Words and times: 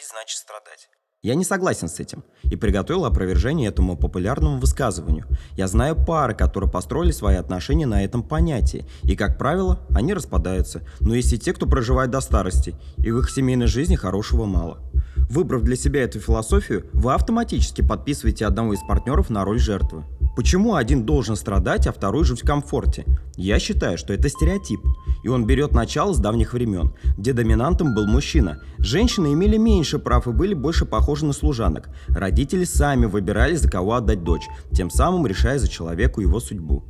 Любить 0.00 0.10
значит 0.10 0.38
страдать. 0.38 0.88
Я 1.22 1.34
не 1.34 1.44
согласен 1.44 1.88
с 1.88 2.00
этим 2.00 2.24
и 2.44 2.56
приготовил 2.56 3.04
опровержение 3.04 3.68
этому 3.68 3.96
популярному 3.98 4.58
высказыванию. 4.58 5.26
Я 5.56 5.68
знаю 5.68 5.94
пары, 5.94 6.34
которые 6.34 6.70
построили 6.70 7.10
свои 7.10 7.36
отношения 7.36 7.86
на 7.86 8.02
этом 8.02 8.22
понятии, 8.22 8.86
и, 9.02 9.14
как 9.14 9.36
правило, 9.36 9.86
они 9.94 10.14
распадаются. 10.14 10.82
Но 11.00 11.14
есть 11.14 11.32
и 11.34 11.38
те, 11.38 11.52
кто 11.52 11.66
проживает 11.66 12.10
до 12.10 12.20
старости, 12.20 12.74
и 12.96 13.10
в 13.10 13.18
их 13.18 13.30
семейной 13.30 13.66
жизни 13.66 13.96
хорошего 13.96 14.46
мало. 14.46 14.80
Выбрав 15.28 15.62
для 15.62 15.76
себя 15.76 16.02
эту 16.02 16.18
философию, 16.18 16.88
вы 16.94 17.12
автоматически 17.12 17.86
подписываете 17.86 18.46
одного 18.46 18.72
из 18.72 18.80
партнеров 18.80 19.28
на 19.28 19.44
роль 19.44 19.58
жертвы. 19.58 20.04
Почему 20.36 20.74
один 20.74 21.04
должен 21.04 21.36
страдать, 21.36 21.86
а 21.86 21.92
второй 21.92 22.24
жить 22.24 22.42
в 22.42 22.46
комфорте? 22.46 23.04
Я 23.36 23.58
считаю, 23.58 23.98
что 23.98 24.12
это 24.12 24.28
стереотип. 24.28 24.80
И 25.22 25.28
он 25.28 25.44
берет 25.44 25.72
начало 25.72 26.12
с 26.12 26.18
давних 26.18 26.54
времен, 26.54 26.92
где 27.18 27.32
доминантом 27.32 27.94
был 27.94 28.06
мужчина. 28.06 28.60
Женщины 28.78 29.32
имели 29.32 29.56
меньше 29.56 29.98
прав 29.98 30.28
и 30.28 30.32
были 30.32 30.54
больше 30.54 30.86
похожи 30.86 31.26
на 31.26 31.32
служанок. 31.32 31.90
Родители 32.08 32.64
сами 32.64 33.06
выбирали, 33.06 33.54
за 33.54 33.70
кого 33.70 33.94
отдать 33.94 34.24
дочь, 34.24 34.46
тем 34.72 34.88
самым 34.88 35.26
решая 35.26 35.58
за 35.58 35.68
человеку 35.68 36.20
его 36.20 36.40
судьбу. 36.40 36.84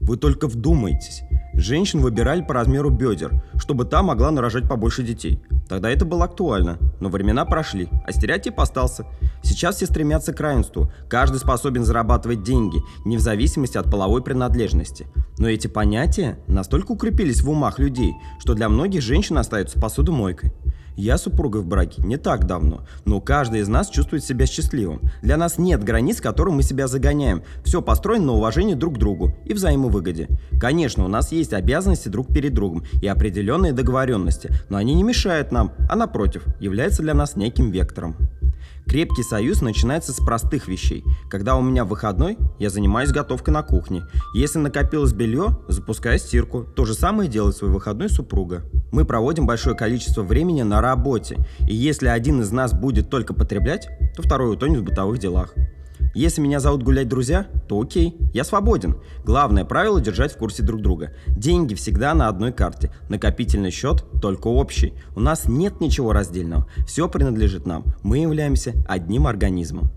Вы 0.00 0.16
только 0.16 0.48
вдумайтесь. 0.48 1.22
Женщин 1.54 2.00
выбирали 2.00 2.42
по 2.42 2.54
размеру 2.54 2.90
бедер, 2.90 3.42
чтобы 3.56 3.84
та 3.84 4.02
могла 4.02 4.30
нарожать 4.30 4.68
побольше 4.68 5.02
детей. 5.02 5.42
Тогда 5.68 5.90
это 5.90 6.04
было 6.04 6.26
актуально, 6.26 6.78
но 7.00 7.08
времена 7.08 7.44
прошли, 7.44 7.88
а 8.06 8.12
стереотип 8.12 8.60
остался. 8.60 9.06
Сейчас 9.42 9.76
все 9.76 9.86
стремятся 9.86 10.32
к 10.32 10.40
равенству, 10.40 10.92
каждый 11.08 11.38
способен 11.38 11.84
зарабатывать 11.84 12.42
деньги, 12.42 12.78
не 13.04 13.16
в 13.16 13.20
зависимости 13.20 13.76
от 13.76 13.90
половой 13.90 14.22
принадлежности. 14.22 15.06
Но 15.38 15.48
эти 15.48 15.66
понятия 15.66 16.38
настолько 16.46 16.92
укрепились 16.92 17.42
в 17.42 17.50
умах 17.50 17.78
людей, 17.78 18.14
что 18.38 18.54
для 18.54 18.68
многих 18.68 19.02
женщин 19.02 19.38
остаются 19.38 19.80
посудомойкой. 19.80 20.52
Я 20.96 21.18
супруга 21.18 21.58
в 21.58 21.66
браке 21.66 22.02
не 22.02 22.16
так 22.16 22.46
давно, 22.46 22.86
но 23.04 23.20
каждый 23.20 23.60
из 23.60 23.68
нас 23.68 23.90
чувствует 23.90 24.24
себя 24.24 24.46
счастливым. 24.46 25.02
Для 25.20 25.36
нас 25.36 25.58
нет 25.58 25.84
границ, 25.84 26.22
которым 26.22 26.54
мы 26.54 26.62
себя 26.62 26.88
загоняем. 26.88 27.42
Все 27.64 27.82
построено 27.82 28.26
на 28.26 28.32
уважении 28.32 28.74
друг 28.74 28.94
к 28.94 28.98
другу 28.98 29.32
и 29.44 29.52
взаимовыгоде. 29.52 30.28
Конечно, 30.58 31.04
у 31.04 31.08
нас 31.08 31.32
есть 31.32 31.52
обязанности 31.52 32.08
друг 32.08 32.28
перед 32.28 32.54
другом 32.54 32.84
и 33.02 33.06
определенные 33.06 33.74
договоренности, 33.74 34.50
но 34.70 34.78
они 34.78 34.94
не 34.94 35.02
мешают 35.02 35.52
нам, 35.52 35.72
а 35.90 35.96
напротив, 35.96 36.44
являются 36.60 37.02
для 37.02 37.12
нас 37.12 37.36
неким 37.36 37.70
вектором. 37.70 38.16
Крепкий 38.88 39.24
союз 39.24 39.62
начинается 39.62 40.12
с 40.12 40.24
простых 40.24 40.68
вещей. 40.68 41.04
Когда 41.28 41.56
у 41.56 41.62
меня 41.62 41.84
выходной, 41.84 42.38
я 42.60 42.70
занимаюсь 42.70 43.10
готовкой 43.10 43.52
на 43.52 43.62
кухне. 43.62 44.04
Если 44.32 44.60
накопилось 44.60 45.12
белье, 45.12 45.58
запускаю 45.66 46.20
стирку. 46.20 46.62
То 46.62 46.84
же 46.84 46.94
самое 46.94 47.28
делает 47.28 47.56
свой 47.56 47.70
выходной 47.70 48.08
супруга. 48.08 48.62
Мы 48.92 49.04
проводим 49.04 49.44
большое 49.44 49.76
количество 49.76 50.22
времени 50.22 50.62
на 50.62 50.80
работе. 50.80 51.36
И 51.68 51.74
если 51.74 52.06
один 52.06 52.40
из 52.42 52.52
нас 52.52 52.72
будет 52.72 53.10
только 53.10 53.34
потреблять, 53.34 53.88
то 54.14 54.22
второй 54.22 54.52
утонет 54.54 54.80
в 54.80 54.84
бытовых 54.84 55.18
делах. 55.18 55.52
Если 56.16 56.40
меня 56.40 56.60
зовут 56.60 56.82
гулять 56.82 57.08
друзья, 57.08 57.46
то 57.68 57.78
окей, 57.78 58.16
я 58.32 58.42
свободен. 58.42 58.96
Главное 59.22 59.66
правило 59.66 60.00
держать 60.00 60.32
в 60.32 60.38
курсе 60.38 60.62
друг 60.62 60.80
друга. 60.80 61.12
Деньги 61.26 61.74
всегда 61.74 62.14
на 62.14 62.28
одной 62.28 62.54
карте. 62.54 62.90
Накопительный 63.10 63.70
счет 63.70 64.02
только 64.22 64.48
общий. 64.48 64.94
У 65.14 65.20
нас 65.20 65.46
нет 65.46 65.78
ничего 65.82 66.14
раздельного. 66.14 66.66
Все 66.86 67.06
принадлежит 67.10 67.66
нам. 67.66 67.84
Мы 68.02 68.20
являемся 68.20 68.72
одним 68.88 69.26
организмом. 69.26 69.90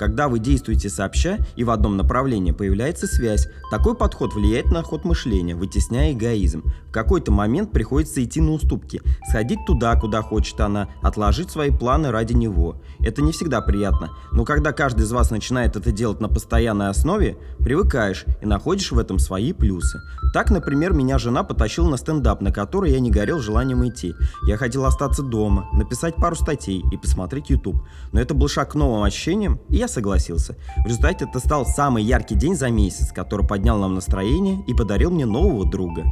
Когда 0.00 0.28
вы 0.28 0.38
действуете 0.38 0.88
сообща 0.88 1.40
и 1.56 1.62
в 1.62 1.68
одном 1.68 1.98
направлении 1.98 2.52
появляется 2.52 3.06
связь, 3.06 3.48
такой 3.70 3.94
подход 3.94 4.32
влияет 4.32 4.70
на 4.72 4.82
ход 4.82 5.04
мышления, 5.04 5.54
вытесняя 5.54 6.14
эгоизм. 6.14 6.64
В 6.88 6.90
какой-то 6.90 7.30
момент 7.30 7.70
приходится 7.70 8.24
идти 8.24 8.40
на 8.40 8.52
уступки, 8.52 9.02
сходить 9.28 9.58
туда, 9.66 9.94
куда 9.96 10.22
хочет 10.22 10.58
она, 10.60 10.88
отложить 11.02 11.50
свои 11.50 11.70
планы 11.70 12.10
ради 12.10 12.32
него. 12.32 12.80
Это 13.00 13.20
не 13.20 13.32
всегда 13.32 13.60
приятно, 13.60 14.08
но 14.32 14.46
когда 14.46 14.72
каждый 14.72 15.02
из 15.02 15.12
вас 15.12 15.30
начинает 15.30 15.76
это 15.76 15.92
делать 15.92 16.20
на 16.20 16.28
постоянной 16.28 16.88
основе, 16.88 17.36
привыкаешь 17.58 18.24
и 18.40 18.46
находишь 18.46 18.92
в 18.92 18.98
этом 18.98 19.18
свои 19.18 19.52
плюсы. 19.52 20.00
Так, 20.32 20.50
например, 20.50 20.94
меня 20.94 21.18
жена 21.18 21.42
потащила 21.42 21.90
на 21.90 21.98
стендап, 21.98 22.40
на 22.40 22.52
который 22.52 22.92
я 22.92 23.00
не 23.00 23.10
горел 23.10 23.38
желанием 23.40 23.86
идти. 23.86 24.14
Я 24.46 24.56
хотел 24.56 24.86
остаться 24.86 25.22
дома, 25.22 25.68
написать 25.74 26.16
пару 26.16 26.36
статей 26.36 26.82
и 26.90 26.96
посмотреть 26.96 27.50
YouTube. 27.50 27.76
Но 28.12 28.20
это 28.20 28.32
был 28.32 28.48
шаг 28.48 28.72
к 28.72 28.74
новым 28.76 29.02
ощущениям, 29.02 29.60
и 29.68 29.76
я 29.76 29.89
согласился. 29.90 30.56
В 30.84 30.86
результате 30.86 31.26
это 31.26 31.38
стал 31.38 31.66
самый 31.66 32.02
яркий 32.02 32.34
день 32.34 32.56
за 32.56 32.70
месяц, 32.70 33.12
который 33.12 33.46
поднял 33.46 33.78
нам 33.78 33.94
настроение 33.94 34.62
и 34.66 34.74
подарил 34.74 35.10
мне 35.10 35.26
нового 35.26 35.68
друга. 35.68 36.04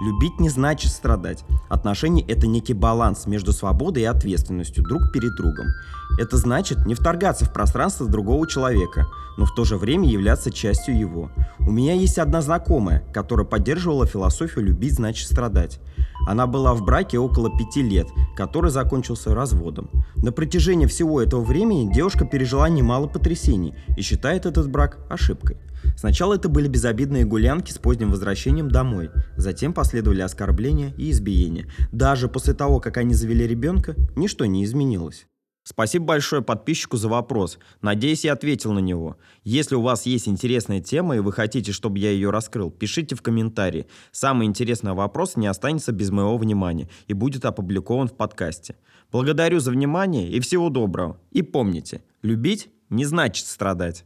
Любить 0.00 0.40
не 0.40 0.48
значит 0.48 0.92
страдать. 0.92 1.44
Отношения– 1.68 2.22
это 2.28 2.46
некий 2.46 2.74
баланс 2.74 3.26
между 3.26 3.52
свободой 3.52 4.02
и 4.02 4.06
ответственностью 4.06 4.84
друг 4.84 5.12
перед 5.12 5.34
другом. 5.36 5.66
Это 6.18 6.36
значит 6.36 6.86
не 6.86 6.94
вторгаться 6.94 7.44
в 7.44 7.52
пространство 7.52 8.06
другого 8.06 8.46
человека, 8.48 9.06
но 9.36 9.44
в 9.44 9.54
то 9.54 9.64
же 9.64 9.76
время 9.76 10.08
являться 10.08 10.50
частью 10.50 10.98
его. 10.98 11.30
У 11.60 11.70
меня 11.70 11.94
есть 11.94 12.18
одна 12.18 12.42
знакомая, 12.42 13.04
которая 13.12 13.46
поддерживала 13.46 14.06
философию 14.06 14.64
«любить 14.64 14.94
значит 14.94 15.28
страдать». 15.28 15.80
Она 16.26 16.46
была 16.46 16.74
в 16.74 16.82
браке 16.82 17.18
около 17.18 17.56
пяти 17.56 17.82
лет, 17.82 18.08
который 18.36 18.70
закончился 18.70 19.34
разводом. 19.34 19.90
На 20.16 20.30
протяжении 20.30 20.86
всего 20.86 21.20
этого 21.20 21.42
времени 21.42 21.92
девушка 21.92 22.24
пережила 22.24 22.68
немало 22.68 23.08
потрясений 23.08 23.74
и 23.96 24.02
считает 24.02 24.46
этот 24.46 24.70
брак 24.70 24.98
ошибкой. 25.10 25.56
Сначала 25.96 26.34
это 26.34 26.48
были 26.48 26.68
безобидные 26.68 27.24
гулянки 27.24 27.72
с 27.72 27.78
поздним 27.78 28.10
возвращением 28.10 28.70
домой, 28.70 29.10
затем 29.36 29.72
последовали 29.72 30.20
оскорбления 30.20 30.92
и 30.96 31.10
избиения. 31.10 31.66
Даже 31.92 32.28
после 32.28 32.54
того, 32.54 32.80
как 32.80 32.96
они 32.98 33.14
завели 33.14 33.46
ребенка, 33.46 33.94
ничто 34.14 34.44
не 34.44 34.64
изменилось. 34.64 35.26
Спасибо 35.68 36.04
большое 36.04 36.42
подписчику 36.42 36.96
за 36.96 37.08
вопрос. 37.08 37.58
Надеюсь, 37.82 38.24
я 38.24 38.34
ответил 38.34 38.72
на 38.72 38.78
него. 38.78 39.16
Если 39.42 39.74
у 39.74 39.82
вас 39.82 40.06
есть 40.06 40.28
интересная 40.28 40.80
тема 40.80 41.16
и 41.16 41.18
вы 41.18 41.32
хотите, 41.32 41.72
чтобы 41.72 41.98
я 41.98 42.12
ее 42.12 42.30
раскрыл, 42.30 42.70
пишите 42.70 43.16
в 43.16 43.20
комментарии. 43.20 43.88
Самый 44.12 44.46
интересный 44.46 44.92
вопрос 44.92 45.34
не 45.34 45.48
останется 45.48 45.90
без 45.90 46.12
моего 46.12 46.38
внимания 46.38 46.88
и 47.08 47.14
будет 47.14 47.44
опубликован 47.44 48.06
в 48.06 48.16
подкасте. 48.16 48.76
Благодарю 49.10 49.58
за 49.58 49.72
внимание 49.72 50.30
и 50.30 50.38
всего 50.38 50.68
доброго. 50.68 51.18
И 51.32 51.42
помните, 51.42 52.04
любить 52.22 52.68
не 52.88 53.04
значит 53.04 53.46
страдать. 53.46 54.04